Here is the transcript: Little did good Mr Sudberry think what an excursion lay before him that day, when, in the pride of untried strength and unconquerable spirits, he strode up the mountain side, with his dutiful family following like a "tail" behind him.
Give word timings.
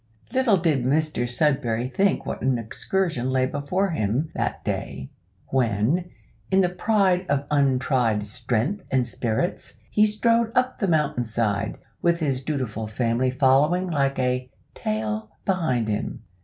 Little 0.33 0.57
did 0.57 0.81
good 0.83 0.91
Mr 0.91 1.29
Sudberry 1.29 1.87
think 1.87 2.25
what 2.25 2.41
an 2.41 2.57
excursion 2.57 3.29
lay 3.29 3.45
before 3.45 3.91
him 3.91 4.31
that 4.33 4.65
day, 4.65 5.11
when, 5.49 6.09
in 6.49 6.61
the 6.61 6.69
pride 6.69 7.27
of 7.29 7.45
untried 7.51 8.25
strength 8.25 8.81
and 8.89 9.01
unconquerable 9.01 9.05
spirits, 9.05 9.73
he 9.91 10.07
strode 10.07 10.51
up 10.55 10.79
the 10.79 10.87
mountain 10.87 11.23
side, 11.23 11.77
with 12.01 12.19
his 12.19 12.41
dutiful 12.43 12.87
family 12.87 13.29
following 13.29 13.91
like 13.91 14.17
a 14.17 14.49
"tail" 14.73 15.29
behind 15.45 15.87
him. 15.87 16.23